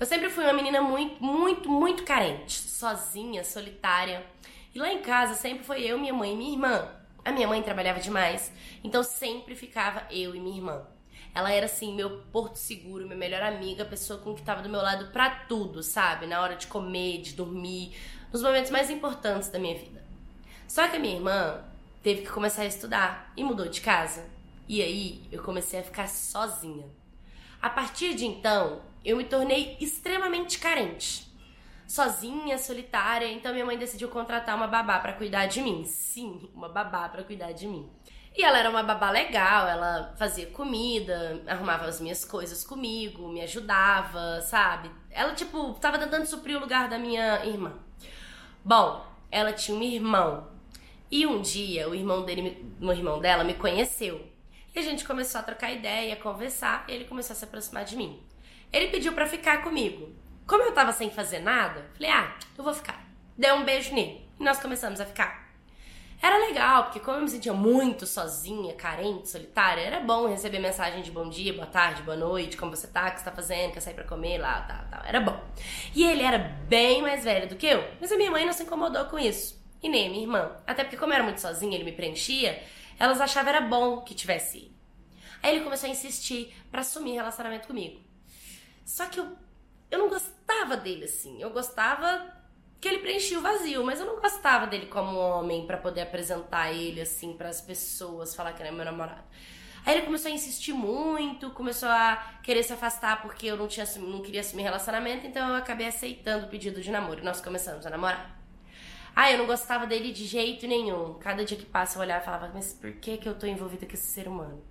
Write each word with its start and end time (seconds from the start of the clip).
Eu 0.00 0.06
sempre 0.06 0.30
fui 0.30 0.44
uma 0.44 0.52
menina 0.52 0.80
muito, 0.80 1.20
muito, 1.22 1.68
muito 1.68 2.04
carente, 2.04 2.52
sozinha, 2.52 3.42
solitária. 3.42 4.24
E 4.72 4.78
lá 4.78 4.92
em 4.92 5.02
casa 5.02 5.34
sempre 5.34 5.64
foi 5.64 5.82
eu, 5.82 5.98
minha 5.98 6.14
mãe 6.14 6.34
e 6.34 6.36
minha 6.36 6.52
irmã. 6.52 6.88
A 7.24 7.32
minha 7.32 7.48
mãe 7.48 7.60
trabalhava 7.60 7.98
demais, 7.98 8.52
então 8.84 9.02
sempre 9.02 9.56
ficava 9.56 10.06
eu 10.08 10.36
e 10.36 10.40
minha 10.40 10.56
irmã. 10.56 10.86
Ela 11.34 11.52
era 11.52 11.66
assim, 11.66 11.96
meu 11.96 12.22
porto 12.32 12.56
seguro, 12.56 13.06
minha 13.06 13.16
melhor 13.16 13.42
amiga, 13.42 13.82
a 13.82 13.86
pessoa 13.86 14.20
com 14.20 14.36
que 14.36 14.42
tava 14.42 14.62
do 14.62 14.68
meu 14.68 14.80
lado 14.80 15.10
pra 15.10 15.30
tudo, 15.30 15.82
sabe? 15.82 16.26
Na 16.26 16.40
hora 16.40 16.54
de 16.54 16.68
comer, 16.68 17.20
de 17.20 17.32
dormir, 17.32 17.92
nos 18.32 18.40
momentos 18.40 18.70
mais 18.70 18.90
importantes 18.90 19.48
da 19.48 19.58
minha 19.58 19.76
vida. 19.76 20.04
Só 20.68 20.86
que 20.86 20.96
a 20.96 21.00
minha 21.00 21.16
irmã 21.16 21.60
teve 22.04 22.22
que 22.22 22.30
começar 22.30 22.62
a 22.62 22.66
estudar 22.66 23.32
e 23.36 23.42
mudou 23.42 23.66
de 23.66 23.80
casa. 23.80 24.24
E 24.68 24.80
aí 24.80 25.22
eu 25.32 25.42
comecei 25.42 25.80
a 25.80 25.82
ficar 25.82 26.08
sozinha. 26.08 26.86
A 27.60 27.68
partir 27.68 28.14
de 28.14 28.24
então, 28.24 28.80
eu 29.04 29.16
me 29.16 29.24
tornei 29.24 29.76
extremamente 29.80 30.58
carente. 30.58 31.26
Sozinha, 31.86 32.58
solitária, 32.58 33.30
então 33.30 33.52
minha 33.52 33.64
mãe 33.64 33.78
decidiu 33.78 34.08
contratar 34.08 34.54
uma 34.56 34.66
babá 34.66 34.98
para 34.98 35.14
cuidar 35.14 35.46
de 35.46 35.62
mim. 35.62 35.84
Sim, 35.84 36.50
uma 36.54 36.68
babá 36.68 37.08
para 37.08 37.24
cuidar 37.24 37.52
de 37.52 37.66
mim. 37.66 37.90
E 38.36 38.44
ela 38.44 38.58
era 38.58 38.70
uma 38.70 38.82
babá 38.82 39.10
legal, 39.10 39.66
ela 39.66 40.14
fazia 40.16 40.46
comida, 40.46 41.42
arrumava 41.46 41.86
as 41.86 42.00
minhas 42.00 42.24
coisas 42.24 42.62
comigo, 42.62 43.28
me 43.28 43.40
ajudava, 43.40 44.40
sabe? 44.42 44.90
Ela, 45.10 45.34
tipo, 45.34 45.72
tava 45.74 45.98
tentando 45.98 46.26
suprir 46.26 46.56
o 46.56 46.60
lugar 46.60 46.88
da 46.88 46.98
minha 46.98 47.44
irmã. 47.44 47.72
Bom, 48.64 49.04
ela 49.30 49.52
tinha 49.52 49.76
um 49.76 49.82
irmão. 49.82 50.46
E 51.10 51.26
um 51.26 51.40
dia, 51.40 51.88
o 51.88 51.94
irmão 51.94 52.24
dele, 52.24 52.64
o 52.80 52.92
irmão 52.92 53.18
dela 53.18 53.42
me 53.42 53.54
conheceu. 53.54 54.24
E 54.74 54.78
a 54.78 54.82
gente 54.82 55.04
começou 55.04 55.40
a 55.40 55.44
trocar 55.44 55.72
ideia, 55.72 56.14
a 56.14 56.16
conversar, 56.16 56.84
e 56.86 56.92
ele 56.92 57.06
começou 57.06 57.34
a 57.34 57.36
se 57.36 57.44
aproximar 57.44 57.84
de 57.84 57.96
mim. 57.96 58.22
Ele 58.72 58.88
pediu 58.88 59.12
para 59.12 59.26
ficar 59.26 59.62
comigo. 59.62 60.14
Como 60.46 60.62
eu 60.62 60.72
tava 60.72 60.92
sem 60.92 61.10
fazer 61.10 61.40
nada, 61.40 61.86
falei: 61.94 62.10
"Ah, 62.10 62.36
eu 62.56 62.64
vou 62.64 62.74
ficar". 62.74 63.06
Dei 63.36 63.52
um 63.52 63.64
beijo 63.64 63.94
nele 63.94 64.28
e 64.38 64.44
nós 64.44 64.60
começamos 64.60 65.00
a 65.00 65.06
ficar. 65.06 65.48
Era 66.20 66.36
legal, 66.38 66.84
porque 66.84 66.98
como 66.98 67.18
eu 67.18 67.22
me 67.22 67.28
sentia 67.28 67.52
muito 67.52 68.04
sozinha, 68.04 68.74
carente, 68.74 69.28
solitária, 69.28 69.82
era 69.82 70.00
bom 70.00 70.26
receber 70.26 70.58
mensagem 70.58 71.00
de 71.00 71.12
bom 71.12 71.28
dia, 71.28 71.52
boa 71.52 71.66
tarde, 71.66 72.02
boa 72.02 72.16
noite, 72.16 72.56
como 72.56 72.74
você 72.74 72.88
tá, 72.88 73.06
o 73.06 73.12
que 73.12 73.20
você 73.20 73.24
tá 73.24 73.30
fazendo, 73.30 73.72
quer 73.72 73.80
sair 73.80 73.94
pra 73.94 74.02
comer, 74.02 74.38
lá, 74.38 74.62
tal, 74.62 74.84
tal. 74.90 75.06
Era 75.06 75.20
bom. 75.20 75.40
E 75.94 76.02
ele 76.02 76.24
era 76.24 76.38
bem 76.38 77.02
mais 77.02 77.22
velho 77.22 77.48
do 77.48 77.54
que 77.54 77.66
eu, 77.66 77.88
mas 78.00 78.10
a 78.10 78.16
minha 78.16 78.32
mãe 78.32 78.44
não 78.44 78.52
se 78.52 78.64
incomodou 78.64 79.04
com 79.04 79.16
isso. 79.16 79.64
E 79.80 79.88
nem 79.88 80.08
a 80.08 80.10
minha 80.10 80.22
irmã. 80.22 80.56
Até 80.66 80.82
porque 80.82 80.96
como 80.96 81.12
eu 81.12 81.16
era 81.16 81.24
muito 81.24 81.40
sozinha, 81.40 81.76
ele 81.76 81.84
me 81.84 81.92
preenchia, 81.92 82.60
elas 82.98 83.20
achavam 83.20 83.50
era 83.50 83.60
bom 83.60 84.00
que 84.00 84.12
tivesse. 84.12 84.72
Aí 85.40 85.54
ele 85.54 85.64
começou 85.64 85.88
a 85.88 85.92
insistir 85.92 86.52
para 86.68 86.80
assumir 86.80 87.12
relacionamento 87.12 87.68
comigo. 87.68 88.00
Só 88.88 89.04
que 89.04 89.20
eu, 89.20 89.36
eu 89.90 89.98
não 89.98 90.08
gostava 90.08 90.74
dele 90.74 91.04
assim. 91.04 91.42
Eu 91.42 91.50
gostava 91.50 92.26
que 92.80 92.88
ele 92.88 93.00
preenchia 93.00 93.38
o 93.38 93.42
vazio, 93.42 93.84
mas 93.84 94.00
eu 94.00 94.06
não 94.06 94.18
gostava 94.18 94.66
dele 94.66 94.86
como 94.86 95.18
homem 95.18 95.66
para 95.66 95.76
poder 95.76 96.00
apresentar 96.00 96.72
ele 96.72 96.98
assim 96.98 97.36
para 97.36 97.50
as 97.50 97.60
pessoas, 97.60 98.34
falar 98.34 98.54
que 98.54 98.62
ele 98.62 98.70
é 98.70 98.72
meu 98.72 98.86
namorado. 98.86 99.22
Aí 99.84 99.94
ele 99.94 100.06
começou 100.06 100.30
a 100.30 100.34
insistir 100.34 100.72
muito, 100.72 101.50
começou 101.50 101.88
a 101.90 102.16
querer 102.42 102.62
se 102.62 102.72
afastar 102.72 103.20
porque 103.20 103.46
eu 103.46 103.58
não 103.58 103.68
tinha 103.68 103.84
não 103.98 104.22
queria 104.22 104.40
assumir 104.40 104.62
relacionamento, 104.62 105.26
então 105.26 105.50
eu 105.50 105.56
acabei 105.56 105.86
aceitando 105.86 106.46
o 106.46 106.48
pedido 106.48 106.80
de 106.80 106.90
namoro 106.90 107.20
e 107.20 107.24
nós 107.24 107.42
começamos 107.42 107.84
a 107.84 107.90
namorar. 107.90 108.40
Ah, 109.14 109.30
eu 109.30 109.36
não 109.36 109.46
gostava 109.46 109.86
dele 109.86 110.12
de 110.12 110.24
jeito 110.24 110.66
nenhum. 110.66 111.14
Cada 111.14 111.44
dia 111.44 111.58
que 111.58 111.66
passa 111.66 111.98
eu 111.98 112.02
olhava 112.02 112.22
e 112.22 112.24
falava, 112.24 112.50
mas 112.54 112.72
por 112.72 112.92
que 112.92 113.18
que 113.18 113.28
eu 113.28 113.34
tô 113.34 113.46
envolvida 113.46 113.84
com 113.84 113.92
esse 113.92 114.06
ser 114.06 114.28
humano? 114.28 114.62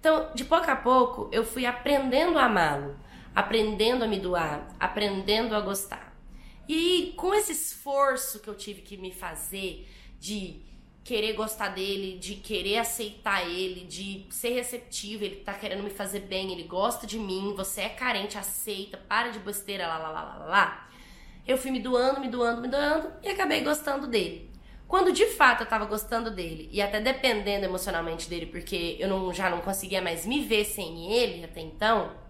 Então, 0.00 0.32
de 0.34 0.44
pouco 0.44 0.70
a 0.70 0.76
pouco, 0.76 1.28
eu 1.32 1.44
fui 1.44 1.66
aprendendo 1.66 2.38
a 2.38 2.44
amá-lo, 2.44 2.96
aprendendo 3.38 4.02
a 4.02 4.08
me 4.08 4.18
doar, 4.18 4.66
aprendendo 4.80 5.54
a 5.54 5.60
gostar. 5.60 6.12
E 6.68 7.14
com 7.16 7.32
esse 7.32 7.52
esforço 7.52 8.40
que 8.40 8.48
eu 8.48 8.54
tive 8.56 8.82
que 8.82 8.96
me 8.96 9.12
fazer 9.12 9.88
de 10.18 10.60
querer 11.04 11.34
gostar 11.34 11.68
dele, 11.68 12.18
de 12.18 12.34
querer 12.34 12.78
aceitar 12.78 13.48
ele, 13.48 13.84
de 13.84 14.26
ser 14.28 14.54
receptivo, 14.54 15.22
ele 15.22 15.36
tá 15.36 15.54
querendo 15.54 15.84
me 15.84 15.88
fazer 15.88 16.18
bem, 16.18 16.50
ele 16.50 16.64
gosta 16.64 17.06
de 17.06 17.16
mim, 17.16 17.54
você 17.56 17.82
é 17.82 17.88
carente, 17.88 18.36
aceita, 18.36 18.98
para 18.98 19.28
de 19.28 19.38
besteira, 19.38 19.86
lá, 19.86 19.98
lá, 19.98 20.10
lá, 20.10 20.22
lá, 20.24 20.44
lá. 20.44 20.90
Eu 21.46 21.56
fui 21.56 21.70
me 21.70 21.78
doando, 21.78 22.20
me 22.20 22.28
doando, 22.28 22.60
me 22.60 22.66
doando 22.66 23.12
e 23.22 23.28
acabei 23.28 23.60
gostando 23.60 24.08
dele. 24.08 24.50
Quando 24.88 25.12
de 25.12 25.26
fato 25.26 25.62
eu 25.62 25.68
tava 25.68 25.84
gostando 25.84 26.28
dele 26.28 26.68
e 26.72 26.82
até 26.82 27.00
dependendo 27.00 27.66
emocionalmente 27.66 28.28
dele, 28.28 28.46
porque 28.46 28.96
eu 28.98 29.08
não, 29.08 29.32
já 29.32 29.48
não 29.48 29.60
conseguia 29.60 30.02
mais 30.02 30.26
me 30.26 30.44
ver 30.44 30.64
sem 30.64 31.12
ele 31.12 31.44
até 31.44 31.60
então, 31.60 32.26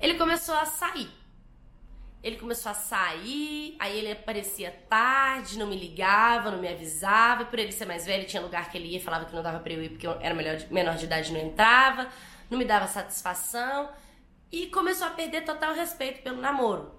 ele 0.00 0.14
começou 0.14 0.54
a 0.54 0.64
sair. 0.64 1.08
Ele 2.22 2.36
começou 2.36 2.72
a 2.72 2.74
sair, 2.74 3.76
aí 3.78 3.98
ele 3.98 4.10
aparecia 4.10 4.72
tarde, 4.88 5.58
não 5.58 5.66
me 5.66 5.76
ligava, 5.76 6.50
não 6.50 6.58
me 6.58 6.68
avisava. 6.68 7.44
Por 7.44 7.58
ele 7.58 7.70
ser 7.70 7.86
mais 7.86 8.04
velho, 8.04 8.26
tinha 8.26 8.42
lugar 8.42 8.68
que 8.70 8.76
ele 8.76 8.88
ia, 8.88 9.00
falava 9.00 9.26
que 9.26 9.34
não 9.34 9.42
dava 9.42 9.60
pra 9.60 9.72
eu 9.72 9.82
ir 9.82 9.90
porque 9.90 10.06
eu 10.06 10.18
era 10.20 10.34
melhor, 10.34 10.58
menor 10.70 10.96
de 10.96 11.04
idade 11.04 11.32
não 11.32 11.40
entrava, 11.40 12.08
não 12.50 12.58
me 12.58 12.64
dava 12.64 12.88
satisfação. 12.88 13.90
E 14.50 14.66
começou 14.66 15.06
a 15.06 15.10
perder 15.10 15.44
total 15.44 15.74
respeito 15.74 16.22
pelo 16.22 16.40
namoro. 16.40 16.92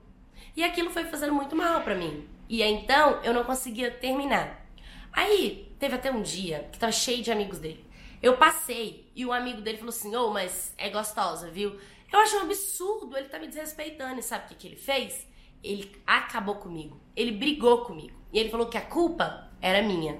E 0.55 0.63
aquilo 0.63 0.89
foi 0.89 1.03
fazendo 1.05 1.33
muito 1.33 1.55
mal 1.55 1.81
para 1.81 1.95
mim. 1.95 2.27
E 2.47 2.63
aí, 2.63 2.71
então 2.71 3.21
eu 3.23 3.33
não 3.33 3.43
conseguia 3.43 3.91
terminar. 3.91 4.65
Aí 5.11 5.75
teve 5.79 5.95
até 5.95 6.11
um 6.11 6.21
dia 6.21 6.69
que 6.71 6.79
tava 6.79 6.91
cheio 6.91 7.21
de 7.21 7.31
amigos 7.31 7.59
dele. 7.59 7.85
Eu 8.21 8.37
passei 8.37 9.11
e 9.15 9.25
o 9.25 9.33
amigo 9.33 9.61
dele 9.61 9.77
falou 9.77 9.89
assim: 9.89 10.15
Ô, 10.15 10.27
oh, 10.27 10.33
mas 10.33 10.73
é 10.77 10.89
gostosa, 10.89 11.51
viu? 11.51 11.77
Eu 12.11 12.19
acho 12.19 12.37
um 12.37 12.41
absurdo 12.41 13.17
ele 13.17 13.29
tá 13.29 13.39
me 13.39 13.47
desrespeitando. 13.47 14.19
E 14.19 14.23
sabe 14.23 14.45
o 14.45 14.47
que, 14.49 14.55
que 14.55 14.67
ele 14.67 14.75
fez? 14.75 15.27
Ele 15.63 15.91
acabou 16.05 16.55
comigo. 16.55 17.01
Ele 17.15 17.31
brigou 17.31 17.83
comigo. 17.83 18.17
E 18.31 18.39
ele 18.39 18.49
falou 18.49 18.67
que 18.67 18.77
a 18.77 18.81
culpa 18.81 19.49
era 19.61 19.81
minha. 19.81 20.19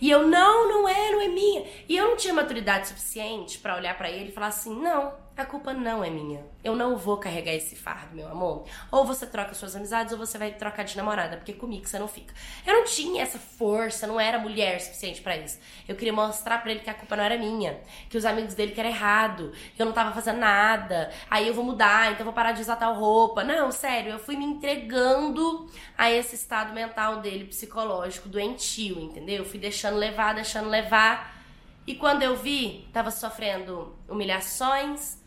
E 0.00 0.10
eu, 0.10 0.26
não, 0.26 0.68
não 0.68 0.88
é, 0.88 1.12
não 1.12 1.20
é 1.20 1.28
minha. 1.28 1.64
E 1.88 1.96
eu 1.96 2.08
não 2.08 2.16
tinha 2.16 2.34
maturidade 2.34 2.88
suficiente 2.88 3.58
para 3.58 3.76
olhar 3.76 3.96
para 3.96 4.10
ele 4.10 4.30
e 4.30 4.32
falar 4.32 4.48
assim: 4.48 4.74
não, 4.74 5.14
a 5.40 5.46
culpa 5.46 5.72
não 5.72 6.04
é 6.04 6.10
minha. 6.10 6.44
Eu 6.62 6.76
não 6.76 6.96
vou 6.96 7.16
carregar 7.16 7.52
esse 7.52 7.74
fardo, 7.74 8.14
meu 8.14 8.28
amor. 8.28 8.66
Ou 8.90 9.04
você 9.04 9.26
troca 9.26 9.54
suas 9.54 9.74
amizades 9.74 10.12
ou 10.12 10.18
você 10.18 10.36
vai 10.36 10.52
trocar 10.52 10.84
de 10.84 10.96
namorada, 10.96 11.36
porque 11.36 11.52
comigo 11.52 11.86
você 11.86 11.98
não 11.98 12.06
fica. 12.06 12.34
Eu 12.66 12.74
não 12.74 12.84
tinha 12.84 13.22
essa 13.22 13.38
força, 13.38 14.06
não 14.06 14.20
era 14.20 14.38
mulher 14.38 14.80
suficiente 14.80 15.22
para 15.22 15.36
isso. 15.36 15.58
Eu 15.88 15.96
queria 15.96 16.12
mostrar 16.12 16.58
para 16.62 16.70
ele 16.70 16.80
que 16.80 16.90
a 16.90 16.94
culpa 16.94 17.16
não 17.16 17.24
era 17.24 17.38
minha, 17.38 17.80
que 18.08 18.16
os 18.16 18.24
amigos 18.24 18.54
dele 18.54 18.72
que 18.72 18.80
era 18.80 18.88
errado, 18.88 19.52
que 19.74 19.80
eu 19.80 19.86
não 19.86 19.92
tava 19.92 20.12
fazendo 20.12 20.38
nada. 20.38 21.10
Aí 21.30 21.48
eu 21.48 21.54
vou 21.54 21.64
mudar, 21.64 22.08
então 22.08 22.20
eu 22.20 22.24
vou 22.24 22.34
parar 22.34 22.52
de 22.52 22.60
usar 22.60 22.76
tal 22.76 22.94
roupa. 22.94 23.42
Não, 23.42 23.72
sério, 23.72 24.12
eu 24.12 24.18
fui 24.18 24.36
me 24.36 24.44
entregando 24.44 25.70
a 25.96 26.10
esse 26.10 26.34
estado 26.34 26.72
mental 26.74 27.20
dele, 27.20 27.44
psicológico, 27.44 28.28
doentio, 28.28 29.00
entendeu? 29.00 29.38
Eu 29.38 29.44
fui 29.44 29.58
deixando 29.58 29.96
levar, 29.96 30.34
deixando 30.34 30.68
levar. 30.68 31.40
E 31.86 31.94
quando 31.94 32.22
eu 32.22 32.36
vi, 32.36 32.88
tava 32.92 33.10
sofrendo 33.10 33.96
humilhações, 34.08 35.19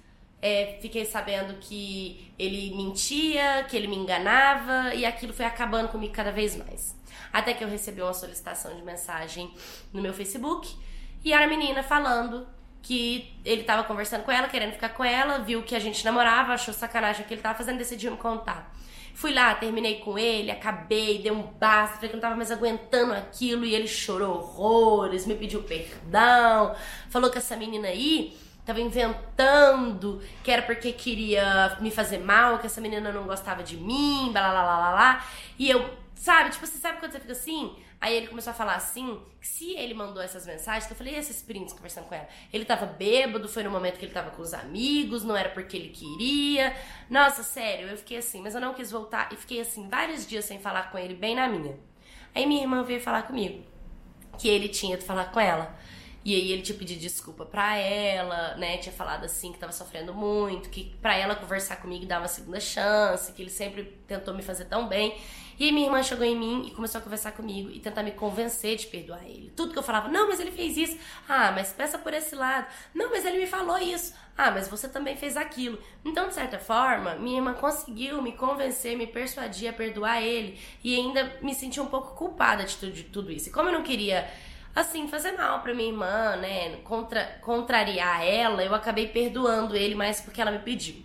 é, 0.44 0.78
fiquei 0.81 1.06
sabendo 1.06 1.54
que 1.62 2.30
ele 2.38 2.76
mentia, 2.76 3.66
que 3.70 3.78
ele 3.78 3.88
me 3.88 3.96
enganava 3.96 4.94
e 4.94 5.06
aquilo 5.06 5.31
foi 5.31 5.46
acabando 5.46 5.88
comigo 5.88 6.12
cada 6.12 6.34
vez 6.34 6.58
mais. 6.58 6.94
Até 7.31 7.54
que 7.54 7.64
eu 7.64 7.70
recebi 7.70 8.02
uma 8.02 8.14
solicitação 8.14 8.76
de 8.76 8.81
mensagem 8.81 9.50
no 9.94 10.02
meu 10.02 10.14
Facebook 10.14 10.76
e 11.24 11.31
era 11.31 11.46
a 11.46 11.48
menina 11.48 11.81
falando 11.81 12.46
que 12.81 13.34
ele 13.46 13.62
estava 13.62 13.86
conversando 13.86 14.24
com 14.24 14.31
ela, 14.34 14.50
querendo 14.50 14.74
ficar 14.74 14.90
com 14.90 15.06
ela, 15.06 15.38
viu 15.40 15.64
que 15.64 15.74
a 15.76 15.80
gente 15.80 16.04
namorava, 16.04 16.52
achou 16.52 16.74
sacanagem 16.74 17.24
o 17.24 17.25
que 17.25 17.34
ele 17.34 17.40
estava 17.40 17.58
fazendo, 17.58 17.78
decidiu 17.78 18.12
me 18.12 18.18
contar. 18.18 18.75
Fui 19.14 19.34
lá, 19.34 19.56
terminei 19.56 20.00
com 20.00 20.20
ele, 20.20 20.52
acabei, 20.52 21.20
dei 21.20 21.31
um 21.31 21.44
basta, 21.44 21.96
falei 21.96 22.10
que 22.10 22.16
não 22.18 22.22
tava 22.22 22.36
mais 22.36 22.52
aguentando 22.52 23.14
aquilo 23.14 23.64
e 23.64 23.74
ele 23.74 23.88
chorou 23.88 24.36
horrores, 24.36 25.25
me 25.25 25.36
pediu 25.36 25.64
perdão, 25.64 26.75
falou 27.10 27.31
que 27.31 27.38
essa 27.38 27.56
menina 27.56 27.88
aí 27.88 28.36
tava 28.66 28.79
inventando 28.79 30.22
que 30.44 30.51
era 30.51 30.62
porque 30.62 30.91
queria 30.91 31.78
me 31.79 31.91
fazer 31.91 32.19
mal, 32.19 32.59
que 32.59 32.66
essa 32.66 32.81
menina 32.81 33.12
não 33.12 33.24
gostava 33.24 33.63
de 33.63 33.78
mim, 33.78 34.30
blá 34.31 34.50
blá 34.50 34.63
blá 34.63 34.75
blá 34.75 34.92
blá. 34.92 35.25
E 35.60 35.69
eu, 35.69 35.98
sabe, 36.15 36.51
tipo, 36.51 36.65
você 36.65 36.77
sabe 36.77 37.00
quando 37.00 37.12
você 37.12 37.19
fica 37.19 37.33
assim? 37.33 37.75
Aí 38.00 38.15
ele 38.15 38.27
começou 38.27 38.51
a 38.51 38.54
falar 38.54 38.75
assim, 38.75 39.18
que 39.39 39.48
se 39.48 39.71
ele 39.77 39.94
mandou 39.94 40.21
essas 40.21 40.45
mensagens, 40.45 40.89
eu 40.92 40.95
falei, 40.95 41.13
e 41.13 41.18
esses 41.18 41.42
prints 41.42 41.71
conversando 41.71 42.06
com 42.06 42.15
ela? 42.15 42.27
Ele 42.51 42.65
tava 42.65 42.86
bêbado, 42.86 43.48
foi 43.48 43.63
no 43.63 43.71
momento 43.71 43.98
que 43.98 44.04
ele 44.04 44.12
tava 44.13 44.30
com 44.31 44.42
os 44.42 44.54
amigos, 44.54 45.24
não 45.24 45.38
era 45.38 45.48
porque 45.50 45.77
ele 45.77 45.88
queria. 45.88 46.75
Nossa, 47.09 47.44
sério, 47.44 47.88
eu 47.88 47.98
fiquei 47.98 48.18
assim, 48.18 48.42
mas 48.42 48.56
eu 48.56 48.62
não 48.62 48.74
quis 48.74 48.92
voltar 48.92 49.30
e 49.31 49.38
fiquei 49.38 49.62
assim 49.62 49.88
vários 49.88 50.27
dias 50.27 50.44
sem 50.44 50.59
falar 50.59 50.92
com 50.92 50.98
ele, 50.98 51.13
bem 51.13 51.33
na 51.33 51.48
minha. 51.48 51.77
Aí 52.36 52.45
minha 52.45 52.63
irmã 52.63 52.83
veio 52.83 53.00
falar 53.00 53.24
comigo 53.24 53.63
que 54.38 54.48
ele 54.48 54.68
tinha 54.68 54.98
de 54.98 55.06
falar 55.06 55.25
com 55.25 55.39
ela. 55.39 55.74
E 56.25 56.34
aí 56.34 56.52
ele 56.52 56.62
tinha 56.62 56.78
pedido 56.78 57.02
desculpa 57.02 57.46
pra 57.46 57.75
ela, 57.75 58.56
né? 58.56 58.78
Tinha 58.78 58.94
falado 58.94 59.25
assim 59.25 59.52
que 59.52 59.60
tava 59.60 59.74
sofrendo 59.74 60.14
muito, 60.14 60.70
que 60.70 60.96
pra 61.02 61.18
ela 61.18 61.36
conversar 61.36 61.78
comigo 61.78 62.06
dar 62.06 62.20
uma 62.20 62.28
segunda 62.28 62.60
chance, 62.60 63.31
que 63.34 63.42
ele 63.42 63.50
sempre 63.50 63.84
tentou 64.08 64.34
me 64.34 64.42
fazer 64.42 64.66
tão 64.66 64.88
bem. 64.88 65.18
E 65.60 65.66
aí 65.66 65.72
minha 65.72 65.86
irmã 65.86 66.02
chegou 66.02 66.25
em 66.25 66.38
mim 66.38 66.68
e 66.68 66.72
começou 66.72 67.00
a 67.00 67.02
conversar 67.02 67.34
comigo 67.34 67.70
e 67.70 67.80
tentar 67.80 68.04
me 68.04 68.12
convencer 68.12 68.75
de 68.75 68.88
perdoar 68.88 69.24
ele. 69.24 69.52
Tudo 69.56 69.72
que 69.72 69.78
eu 69.78 69.84
falava, 69.84 70.08
não, 70.08 70.28
mas 70.28 70.40
ele 70.40 70.52
fez 70.52 70.78
isso. 70.78 70.98
Ah, 71.28 71.52
mas 71.52 71.72
peça 71.72 71.98
por 71.98 72.14
esse 72.14 72.36
lado. 72.36 72.66
Não, 72.94 73.12
mas 73.12 73.26
ele 73.26 73.38
me 73.38 73.46
falou 73.46 73.78
isso. 73.78 74.14
Ah, 74.36 74.50
mas 74.50 74.68
você 74.68 74.88
também 74.88 75.16
fez 75.16 75.38
aquilo. 75.38 75.78
Então, 76.04 76.28
de 76.28 76.34
certa 76.34 76.58
forma, 76.58 77.16
minha 77.16 77.38
irmã 77.38 77.54
conseguiu 77.54 78.19
me 78.22 78.31
convencer, 78.31 78.98
me 78.98 79.06
persuadir 79.06 79.69
a 79.69 79.74
perdoar 79.74 80.24
ele 80.24 80.58
e 80.84 80.96
ainda 80.96 81.38
me 81.42 81.54
senti 81.54 81.80
um 81.80 81.86
pouco 81.86 82.16
culpada 82.16 82.64
de 82.64 83.04
tudo 83.04 83.31
isso. 83.31 83.50
E 83.50 83.52
como 83.52 83.69
eu 83.69 83.74
não 83.74 83.84
queria 83.84 84.28
assim, 84.75 85.08
fazer 85.08 85.34
mal 85.34 85.62
pra 85.62 85.74
minha 85.74 85.90
irmã, 85.90 86.36
né? 86.36 86.78
Contra, 86.84 87.25
contrariar 87.42 88.25
ela, 88.25 88.64
eu 88.64 88.74
acabei 88.74 89.08
perdoando 89.08 89.75
ele 89.75 89.96
mais 89.96 90.22
porque 90.22 90.42
ela 90.42 90.52
me 90.52 90.60
pediu. 90.60 91.04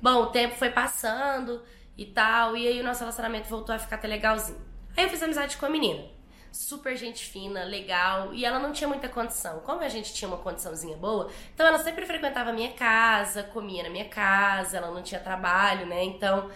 Bom, 0.00 0.22
o 0.22 0.26
tempo 0.26 0.54
foi 0.56 0.70
passando 0.70 1.62
e 1.96 2.06
tal, 2.06 2.56
e 2.56 2.66
aí 2.66 2.80
o 2.80 2.84
nosso 2.84 3.00
relacionamento 3.00 3.48
voltou 3.48 3.74
a 3.74 3.78
ficar 3.78 3.96
até 3.96 4.08
legalzinho. 4.08 4.60
Aí 4.96 5.04
eu 5.04 5.10
fiz 5.10 5.22
amizade 5.22 5.56
com 5.56 5.66
a 5.66 5.70
menina. 5.70 6.04
Super 6.50 6.96
gente 6.96 7.24
fina, 7.24 7.64
legal, 7.64 8.34
e 8.34 8.44
ela 8.44 8.58
não 8.58 8.72
tinha 8.72 8.86
muita 8.86 9.08
condição. 9.08 9.60
Como 9.60 9.80
a 9.80 9.88
gente 9.88 10.12
tinha 10.12 10.28
uma 10.28 10.36
condiçãozinha 10.36 10.96
boa, 10.96 11.30
então 11.54 11.66
ela 11.66 11.78
sempre 11.78 12.04
frequentava 12.04 12.50
a 12.50 12.52
minha 12.52 12.72
casa, 12.72 13.42
comia 13.44 13.82
na 13.84 13.90
minha 13.90 14.08
casa, 14.08 14.76
ela 14.76 14.90
não 14.90 15.02
tinha 15.02 15.20
trabalho, 15.20 15.86
né? 15.86 16.04
Então 16.04 16.50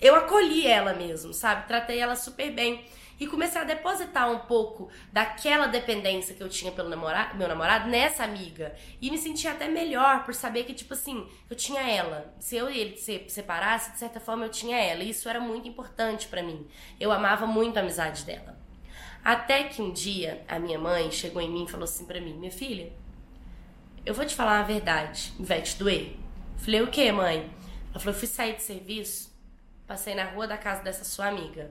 eu 0.00 0.14
acolhi 0.14 0.66
ela 0.66 0.92
mesmo, 0.92 1.32
sabe? 1.32 1.66
Tratei 1.66 1.98
ela 1.98 2.16
super 2.16 2.52
bem 2.52 2.84
e 3.18 3.26
comecei 3.26 3.60
a 3.60 3.64
depositar 3.64 4.30
um 4.30 4.40
pouco 4.40 4.88
daquela 5.12 5.66
dependência 5.66 6.34
que 6.34 6.42
eu 6.42 6.48
tinha 6.48 6.72
pelo 6.72 6.88
namorado, 6.88 7.36
meu 7.36 7.46
namorado 7.46 7.88
nessa 7.88 8.24
amiga. 8.24 8.74
E 9.00 9.10
me 9.10 9.18
sentia 9.18 9.52
até 9.52 9.68
melhor 9.68 10.24
por 10.24 10.34
saber 10.34 10.64
que, 10.64 10.74
tipo 10.74 10.94
assim, 10.94 11.26
eu 11.48 11.56
tinha 11.56 11.80
ela. 11.82 12.34
Se 12.40 12.56
eu 12.56 12.70
e 12.70 12.78
ele 12.78 12.96
se 12.96 13.24
separasse, 13.28 13.92
de 13.92 13.98
certa 13.98 14.18
forma 14.20 14.44
eu 14.44 14.50
tinha 14.50 14.76
ela. 14.76 15.02
E 15.02 15.10
isso 15.10 15.28
era 15.28 15.40
muito 15.40 15.68
importante 15.68 16.26
para 16.28 16.42
mim. 16.42 16.66
Eu 16.98 17.12
amava 17.12 17.46
muito 17.46 17.76
a 17.76 17.80
amizade 17.80 18.24
dela. 18.24 18.58
Até 19.24 19.64
que 19.64 19.80
um 19.80 19.90
dia 19.90 20.44
a 20.46 20.58
minha 20.58 20.78
mãe 20.78 21.10
chegou 21.10 21.40
em 21.40 21.50
mim 21.50 21.64
e 21.64 21.70
falou 21.70 21.84
assim 21.84 22.04
para 22.04 22.20
mim: 22.20 22.34
Minha 22.34 22.52
filha, 22.52 22.92
eu 24.04 24.12
vou 24.12 24.26
te 24.26 24.34
falar 24.34 24.60
a 24.60 24.64
verdade, 24.64 25.32
vai 25.40 25.62
te 25.62 25.78
doer. 25.78 26.16
Falei: 26.58 26.82
O 26.82 26.88
que, 26.88 27.10
mãe? 27.10 27.50
Ela 27.90 28.00
falou: 28.00 28.14
Eu 28.14 28.18
fui 28.18 28.28
sair 28.28 28.54
de 28.54 28.62
serviço, 28.62 29.34
passei 29.86 30.14
na 30.14 30.24
rua 30.24 30.46
da 30.46 30.58
casa 30.58 30.82
dessa 30.82 31.04
sua 31.04 31.28
amiga. 31.28 31.70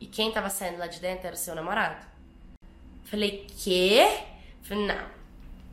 E 0.00 0.06
quem 0.06 0.32
tava 0.32 0.48
saindo 0.48 0.78
lá 0.78 0.86
de 0.86 0.98
dentro 0.98 1.26
era 1.26 1.36
o 1.36 1.38
seu 1.38 1.54
namorado. 1.54 2.04
Falei, 3.04 3.46
quê? 3.62 4.08
Falei, 4.62 4.86
não. 4.86 5.20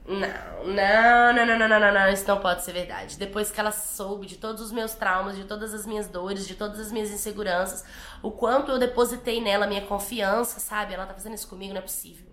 Não, 0.07 0.63
não, 0.63 1.33
não, 1.33 1.45
não, 1.45 1.67
não, 1.67 1.79
não, 1.79 1.93
não, 1.93 2.09
isso 2.09 2.25
não 2.27 2.39
pode 2.39 2.63
ser 2.63 2.71
verdade. 2.71 3.17
Depois 3.17 3.51
que 3.51 3.59
ela 3.59 3.73
soube 3.73 4.25
de 4.25 4.37
todos 4.37 4.61
os 4.61 4.71
meus 4.71 4.93
traumas, 4.93 5.35
de 5.35 5.43
todas 5.43 5.73
as 5.73 5.85
minhas 5.85 6.07
dores, 6.07 6.47
de 6.47 6.55
todas 6.55 6.79
as 6.79 6.93
minhas 6.93 7.11
inseguranças, 7.11 7.83
o 8.23 8.31
quanto 8.31 8.71
eu 8.71 8.79
depositei 8.79 9.41
nela 9.41 9.67
minha 9.67 9.81
confiança, 9.81 10.61
sabe? 10.61 10.93
Ela 10.93 11.05
tá 11.05 11.13
fazendo 11.13 11.35
isso 11.35 11.47
comigo, 11.47 11.73
não 11.73 11.79
é 11.79 11.83
possível. 11.83 12.25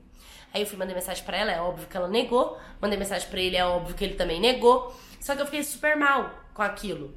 Aí 0.52 0.62
eu 0.62 0.66
fui 0.68 0.78
mandei 0.78 0.94
mensagem 0.94 1.24
para 1.24 1.36
ela, 1.36 1.50
é 1.50 1.60
óbvio 1.60 1.88
que 1.88 1.96
ela 1.96 2.06
negou. 2.06 2.56
Mandei 2.80 2.96
mensagem 2.96 3.28
para 3.28 3.40
ele, 3.40 3.56
é 3.56 3.66
óbvio 3.66 3.96
que 3.96 4.04
ele 4.04 4.14
também 4.14 4.40
negou. 4.40 4.94
Só 5.20 5.34
que 5.34 5.42
eu 5.42 5.46
fiquei 5.46 5.64
super 5.64 5.96
mal 5.96 6.30
com 6.54 6.62
aquilo. 6.62 7.12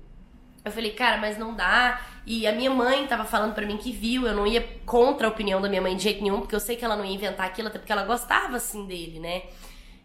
Eu 0.67 0.71
falei, 0.71 0.91
cara, 0.91 1.17
mas 1.17 1.37
não 1.37 1.55
dá. 1.55 2.01
E 2.25 2.45
a 2.45 2.51
minha 2.51 2.69
mãe 2.69 3.07
tava 3.07 3.23
falando 3.23 3.53
para 3.53 3.65
mim 3.65 3.77
que 3.77 3.91
viu, 3.91 4.27
eu 4.27 4.35
não 4.35 4.45
ia 4.45 4.61
contra 4.85 5.27
a 5.27 5.29
opinião 5.29 5.61
da 5.61 5.69
minha 5.69 5.81
mãe 5.81 5.95
de 5.95 6.03
jeito 6.03 6.21
nenhum, 6.21 6.41
porque 6.41 6.55
eu 6.55 6.59
sei 6.59 6.75
que 6.75 6.83
ela 6.83 6.95
não 6.95 7.05
ia 7.05 7.13
inventar 7.13 7.45
aquilo, 7.45 7.69
até 7.69 7.79
porque 7.79 7.91
ela 7.91 8.03
gostava 8.03 8.57
assim 8.57 8.85
dele, 8.85 9.19
né? 9.19 9.43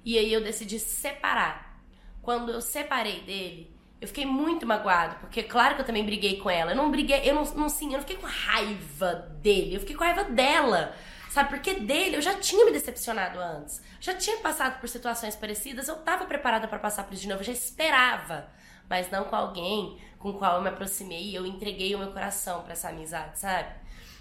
E 0.05 0.17
aí 0.17 0.33
eu 0.33 0.43
decidi 0.43 0.79
separar. 0.79 1.81
Quando 2.23 2.53
eu 2.53 2.61
separei 2.61 3.21
dele, 3.23 3.75
eu 4.01 4.07
fiquei 4.07 4.25
muito 4.25 4.65
magoado, 4.65 5.17
porque 5.17 5.43
claro 5.43 5.75
que 5.75 5.81
eu 5.81 5.85
também 5.85 6.05
briguei 6.05 6.37
com 6.37 6.49
ela. 6.49 6.73
Eu 6.73 6.77
não 6.77 6.91
briguei, 6.91 7.23
eu 7.25 7.35
não, 7.35 7.45
não 7.55 7.69
sim, 7.69 7.87
eu 7.87 7.95
não 7.95 8.01
fiquei 8.01 8.17
com 8.17 8.27
raiva 8.27 9.15
dele, 9.41 9.75
eu 9.75 9.81
fiquei 9.81 9.97
com 9.97 10.05
raiva 10.05 10.25
dela. 10.25 10.95
Sabe, 11.29 11.49
porque 11.49 11.75
dele 11.75 12.17
eu 12.17 12.23
já 12.23 12.35
tinha 12.35 12.65
me 12.65 12.71
decepcionado 12.71 13.41
antes. 13.41 13.83
Já 14.01 14.15
tinha 14.15 14.37
passado 14.37 14.79
por 14.81 14.89
situações 14.89 15.35
parecidas, 15.35 15.89
eu 15.89 15.97
tava 15.97 16.25
preparada 16.27 16.69
para 16.69 16.79
passar 16.79 17.05
por 17.05 17.15
isso 17.15 17.23
de 17.23 17.29
novo, 17.29 17.41
eu 17.41 17.47
já 17.47 17.53
esperava 17.53 18.47
mas 18.93 19.11
não 19.11 19.25
com 19.25 19.35
alguém 19.35 19.97
com 20.23 20.33
qual 20.35 20.57
eu 20.57 20.63
me 20.63 20.69
aproximei 20.69 21.31
e 21.31 21.35
eu 21.35 21.45
entreguei 21.45 21.95
o 21.95 21.99
meu 21.99 22.13
coração 22.13 22.63
para 22.63 22.73
essa 22.73 22.89
amizade, 22.89 23.41
sabe? 23.41 23.75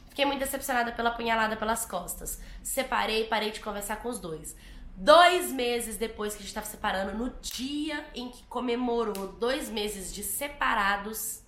Fiquei 0.09 0.25
muito 0.25 0.39
decepcionada 0.39 0.92
pela 0.92 1.12
punhalada 1.12 1.56
pelas 1.56 1.86
costas. 1.86 2.42
Separei, 2.63 3.25
parei 3.25 3.51
de 3.51 3.62
conversar 3.62 3.98
com 3.98 4.09
os 4.09 4.19
dois. 4.19 4.56
Dois 4.98 5.51
meses 5.51 5.98
depois 5.98 6.33
que 6.33 6.39
a 6.39 6.42
gente 6.42 6.50
estava 6.50 6.65
separando, 6.65 7.18
no 7.18 7.30
dia 7.39 8.06
em 8.13 8.30
que 8.30 8.44
comemorou 8.44 9.33
dois 9.33 9.69
meses 9.69 10.13
de 10.13 10.24
separados, 10.24 11.44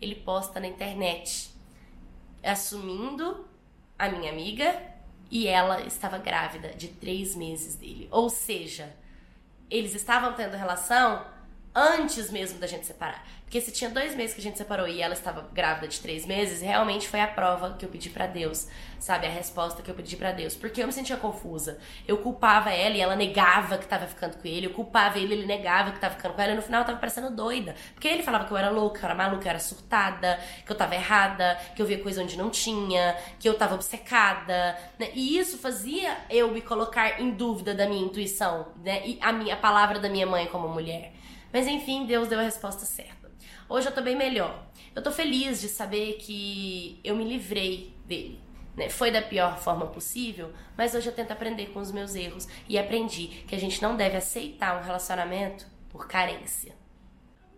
ele 0.00 0.14
posta 0.14 0.60
na 0.60 0.68
internet 0.68 1.50
assumindo 2.42 3.46
a 3.98 4.08
minha 4.08 4.30
amiga 4.30 4.80
e 5.30 5.48
ela 5.48 5.82
estava 5.82 6.16
grávida 6.16 6.68
de 6.70 6.88
três 6.88 7.34
meses 7.34 7.74
dele. 7.74 8.08
Ou 8.10 8.30
seja, 8.30 8.94
eles 9.68 9.94
estavam 9.94 10.32
tendo 10.34 10.56
relação 10.56 11.26
antes 11.76 12.30
mesmo 12.30 12.58
da 12.58 12.66
gente 12.66 12.86
separar. 12.86 13.22
Porque 13.44 13.60
se 13.60 13.70
tinha 13.70 13.88
dois 13.88 14.16
meses 14.16 14.34
que 14.34 14.40
a 14.40 14.42
gente 14.42 14.58
separou 14.58 14.88
e 14.88 15.00
ela 15.00 15.14
estava 15.14 15.48
grávida 15.52 15.86
de 15.86 16.00
três 16.00 16.26
meses, 16.26 16.60
realmente 16.60 17.06
foi 17.06 17.20
a 17.20 17.28
prova 17.28 17.76
que 17.78 17.84
eu 17.84 17.88
pedi 17.88 18.10
para 18.10 18.26
Deus, 18.26 18.66
sabe? 18.98 19.24
A 19.24 19.30
resposta 19.30 19.82
que 19.82 19.90
eu 19.90 19.94
pedi 19.94 20.16
para 20.16 20.32
Deus. 20.32 20.56
Porque 20.56 20.82
eu 20.82 20.86
me 20.86 20.92
sentia 20.92 21.16
confusa. 21.16 21.78
Eu 22.08 22.18
culpava 22.18 22.70
ela 22.72 22.96
e 22.96 23.00
ela 23.00 23.14
negava 23.14 23.78
que 23.78 23.86
tava 23.86 24.06
ficando 24.06 24.36
com 24.36 24.48
ele. 24.48 24.66
Eu 24.66 24.72
culpava 24.72 25.18
ele, 25.18 25.34
ele 25.34 25.46
negava 25.46 25.92
que 25.92 26.00
tava 26.00 26.16
ficando 26.16 26.34
com 26.34 26.42
ela. 26.42 26.52
E 26.52 26.56
no 26.56 26.62
final 26.62 26.80
eu 26.80 26.86
tava 26.86 26.98
parecendo 26.98 27.30
doida. 27.30 27.76
Porque 27.94 28.08
ele 28.08 28.24
falava 28.24 28.46
que 28.46 28.52
eu 28.52 28.56
era 28.56 28.70
louca, 28.70 28.98
que 28.98 29.04
eu 29.04 29.08
era 29.08 29.14
maluca, 29.14 29.42
que 29.42 29.46
eu 29.46 29.50
era 29.50 29.60
surtada, 29.60 30.40
que 30.64 30.72
eu 30.72 30.76
tava 30.76 30.96
errada, 30.96 31.56
que 31.76 31.80
eu 31.80 31.86
via 31.86 32.02
coisa 32.02 32.22
onde 32.24 32.36
não 32.36 32.50
tinha, 32.50 33.16
que 33.38 33.48
eu 33.48 33.54
tava 33.54 33.76
obcecada. 33.76 34.76
Né? 34.98 35.10
E 35.14 35.38
isso 35.38 35.56
fazia 35.58 36.16
eu 36.28 36.50
me 36.50 36.62
colocar 36.62 37.20
em 37.20 37.30
dúvida 37.30 37.74
da 37.74 37.86
minha 37.86 38.04
intuição, 38.04 38.72
né? 38.82 39.06
E 39.06 39.18
a, 39.22 39.32
minha, 39.32 39.54
a 39.54 39.56
palavra 39.56 40.00
da 40.00 40.08
minha 40.08 40.26
mãe 40.26 40.46
como 40.46 40.66
mulher. 40.68 41.12
Mas 41.52 41.66
enfim, 41.66 42.06
Deus 42.06 42.28
deu 42.28 42.38
a 42.38 42.42
resposta 42.42 42.84
certa. 42.84 43.30
Hoje 43.68 43.88
eu 43.88 43.92
tô 43.92 44.00
bem 44.00 44.16
melhor. 44.16 44.66
Eu 44.94 45.02
tô 45.02 45.10
feliz 45.10 45.60
de 45.60 45.68
saber 45.68 46.14
que 46.14 47.00
eu 47.02 47.16
me 47.16 47.24
livrei 47.24 47.94
dele. 48.04 48.40
Né? 48.76 48.88
Foi 48.88 49.10
da 49.10 49.22
pior 49.22 49.58
forma 49.58 49.86
possível, 49.86 50.52
mas 50.76 50.94
hoje 50.94 51.08
eu 51.08 51.12
tento 51.12 51.32
aprender 51.32 51.66
com 51.66 51.80
os 51.80 51.90
meus 51.90 52.14
erros 52.14 52.46
e 52.68 52.78
aprendi 52.78 53.28
que 53.48 53.54
a 53.54 53.58
gente 53.58 53.82
não 53.82 53.96
deve 53.96 54.16
aceitar 54.16 54.78
um 54.78 54.84
relacionamento 54.84 55.66
por 55.88 56.06
carência. 56.06 56.74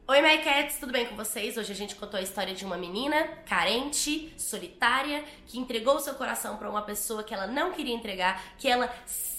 Oi, 0.07 0.23
My 0.23 0.43
Cats, 0.43 0.79
tudo 0.81 0.91
bem 0.91 1.05
com 1.05 1.15
vocês? 1.15 1.59
Hoje 1.59 1.71
a 1.71 1.75
gente 1.75 1.95
contou 1.95 2.19
a 2.19 2.23
história 2.23 2.55
de 2.55 2.65
uma 2.65 2.79
menina 2.79 3.29
carente, 3.45 4.33
solitária, 4.39 5.23
que 5.47 5.59
entregou 5.59 6.01
seu 6.01 6.15
coração 6.15 6.57
para 6.57 6.71
uma 6.71 6.81
pessoa 6.81 7.23
que 7.23 7.35
ela 7.35 7.47
não 7.47 7.73
queria 7.73 7.95
entregar, 7.95 8.43
que 8.57 8.69
ela 8.69 8.89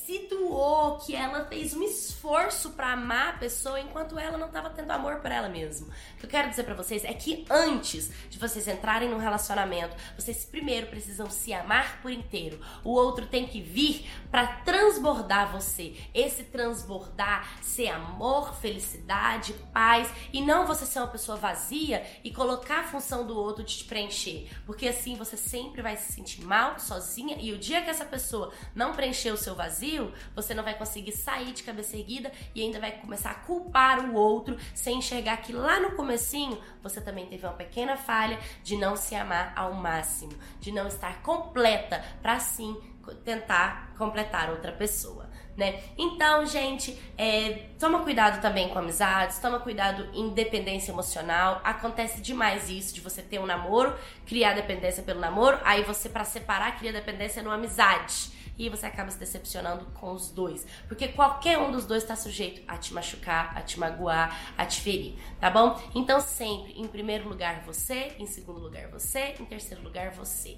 se 0.09 0.27
doou, 0.27 0.97
que 0.97 1.15
ela 1.15 1.45
fez 1.45 1.75
um 1.75 1.83
esforço 1.83 2.71
para 2.71 2.93
amar 2.93 3.35
a 3.35 3.37
pessoa 3.37 3.79
enquanto 3.79 4.17
ela 4.17 4.39
não 4.39 4.47
estava 4.47 4.71
tendo 4.71 4.89
amor 4.89 5.17
por 5.17 5.31
ela 5.31 5.47
mesma. 5.47 5.87
O 6.15 6.17
que 6.17 6.25
eu 6.25 6.29
quero 6.29 6.49
dizer 6.49 6.63
para 6.63 6.73
vocês 6.73 7.05
é 7.05 7.13
que 7.13 7.45
antes 7.47 8.11
de 8.27 8.39
vocês 8.39 8.67
entrarem 8.67 9.07
num 9.07 9.19
relacionamento, 9.19 9.95
vocês 10.15 10.43
primeiro 10.45 10.87
precisam 10.87 11.29
se 11.29 11.53
amar 11.53 12.01
por 12.01 12.09
inteiro. 12.09 12.59
O 12.83 12.89
outro 12.89 13.27
tem 13.27 13.45
que 13.45 13.61
vir 13.61 14.09
para 14.31 14.47
transbordar 14.47 15.51
você. 15.51 15.95
Esse 16.11 16.43
transbordar 16.45 17.61
ser 17.61 17.89
amor, 17.89 18.55
felicidade, 18.55 19.53
paz 19.71 20.09
e 20.33 20.41
não 20.41 20.65
você 20.65 20.87
ser 20.87 20.99
uma 20.99 21.07
pessoa 21.07 21.37
vazia 21.37 22.03
e 22.23 22.33
colocar 22.33 22.79
a 22.79 22.87
função 22.87 23.27
do 23.27 23.37
outro 23.37 23.63
de 23.63 23.77
te 23.77 23.83
preencher, 23.83 24.49
porque 24.65 24.87
assim 24.87 25.15
você 25.15 25.37
sempre 25.37 25.83
vai 25.83 25.95
se 25.97 26.11
sentir 26.13 26.43
mal, 26.43 26.79
sozinha 26.79 27.37
e 27.39 27.53
o 27.53 27.59
dia 27.59 27.83
que 27.83 27.91
essa 27.91 28.05
pessoa 28.05 28.51
não 28.73 28.93
preencher 28.93 29.31
o 29.31 29.37
seu 29.37 29.53
vazio 29.53 29.98
você 30.35 30.53
não 30.53 30.63
vai 30.63 30.77
conseguir 30.77 31.11
sair 31.11 31.51
de 31.51 31.63
cabeça 31.63 31.97
erguida 31.97 32.31
e 32.53 32.61
ainda 32.61 32.79
vai 32.79 32.91
começar 32.91 33.31
a 33.31 33.35
culpar 33.35 34.09
o 34.09 34.13
outro 34.13 34.57
sem 34.73 34.97
enxergar 34.99 35.37
que 35.37 35.53
lá 35.53 35.79
no 35.79 35.95
comecinho 35.95 36.59
você 36.81 37.01
também 37.01 37.25
teve 37.25 37.45
uma 37.45 37.53
pequena 37.53 37.97
falha 37.97 38.39
de 38.63 38.75
não 38.77 38.95
se 38.95 39.15
amar 39.15 39.53
ao 39.55 39.73
máximo, 39.73 40.33
de 40.59 40.71
não 40.71 40.87
estar 40.87 41.21
completa 41.21 42.03
para 42.21 42.33
assim 42.33 42.75
tentar 43.15 43.93
completar 43.97 44.49
outra 44.49 44.71
pessoa. 44.71 45.29
Né? 45.57 45.81
Então, 45.97 46.45
gente, 46.45 46.97
é, 47.17 47.65
toma 47.77 47.99
cuidado 47.99 48.41
também 48.41 48.69
com 48.69 48.79
amizades, 48.79 49.39
toma 49.39 49.59
cuidado 49.59 50.07
em 50.13 50.29
dependência 50.29 50.91
emocional. 50.91 51.59
Acontece 51.65 52.21
demais 52.21 52.69
isso 52.69 52.95
de 52.95 53.01
você 53.01 53.21
ter 53.21 53.39
um 53.39 53.45
namoro, 53.45 53.93
criar 54.25 54.53
dependência 54.53 55.03
pelo 55.03 55.19
namoro, 55.19 55.59
aí 55.65 55.83
você 55.83 56.07
para 56.07 56.23
separar 56.23 56.77
cria 56.77 56.93
dependência 56.93 57.43
numa 57.43 57.55
amizade 57.55 58.31
e 58.59 58.67
você 58.67 58.85
acaba 58.85 59.09
se 59.09 59.17
decepcionando 59.17 59.85
com 59.93 60.11
os 60.11 60.29
dois. 60.29 60.67
Porque 60.87 61.07
qualquer 61.07 61.57
um 61.57 61.71
dos 61.71 61.85
dois 61.85 62.03
está 62.03 62.15
sujeito 62.15 62.61
a 62.67 62.77
te 62.77 62.93
machucar, 62.93 63.57
a 63.57 63.61
te 63.61 63.79
magoar, 63.79 64.53
a 64.57 64.65
te 64.65 64.81
ferir, 64.81 65.15
tá 65.39 65.49
bom? 65.49 65.81
Então 65.95 66.19
sempre, 66.19 66.73
em 66.73 66.85
primeiro 66.85 67.27
lugar 67.27 67.63
você, 67.65 68.13
em 68.19 68.25
segundo 68.25 68.59
lugar 68.59 68.89
você, 68.89 69.35
em 69.39 69.45
terceiro 69.45 69.81
lugar 69.81 70.11
você. 70.11 70.57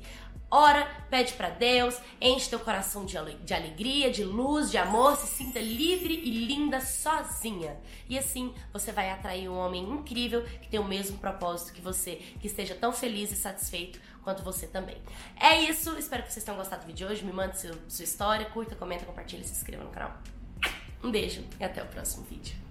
Ora, 0.52 0.86
pede 1.10 1.34
para 1.34 1.50
Deus, 1.50 1.98
enche 2.20 2.50
teu 2.50 2.60
coração 2.60 3.06
de, 3.06 3.16
de 3.44 3.54
alegria, 3.54 4.12
de 4.12 4.24
luz, 4.24 4.70
de 4.70 4.78
amor, 4.78 5.16
se 5.16 5.28
sinta 5.28 5.60
livre 5.60 6.14
e 6.14 6.46
linda 6.46 6.82
sozinha. 6.82 7.80
E 8.10 8.18
assim 8.18 8.54
você 8.74 8.92
vai 8.92 9.10
atrair 9.10 9.50
um 9.50 9.58
homem 9.58 9.84
incrível 9.84 10.44
que 10.44 10.68
tem 10.68 10.80
o 10.80 10.84
mesmo 10.84 11.18
propósito 11.18 11.74
que 11.74 11.82
você, 11.82 12.16
que 12.40 12.48
esteja 12.48 12.76
tão 12.76 12.92
feliz 12.92 13.32
e 13.32 13.36
satisfeito 13.36 14.00
quanto 14.24 14.44
você 14.44 14.68
também. 14.68 14.98
É 15.40 15.60
isso, 15.62 15.98
espero 15.98 16.24
que 16.24 16.32
vocês 16.32 16.44
tenham 16.44 16.58
gostado 16.58 16.84
do 16.84 16.88
vídeo 16.88 17.08
de 17.08 17.14
hoje. 17.14 17.26
Me 17.26 17.32
mande 17.32 17.58
seu, 17.58 17.74
sua 17.88 18.04
história, 18.04 18.46
curta, 18.48 18.76
comenta, 18.76 19.06
compartilha 19.06 19.44
se 19.44 19.54
inscreva 19.54 19.84
no 19.84 19.90
canal. 19.90 20.18
Um 21.04 21.10
beijo 21.10 21.44
e 21.60 21.64
até 21.64 21.82
o 21.82 21.88
próximo 21.88 22.26
vídeo. 22.26 22.71